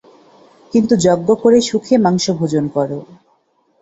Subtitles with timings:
[0.73, 2.89] কিন্তু যজ্ঞ করে সুখে মাংস ভোজন কর।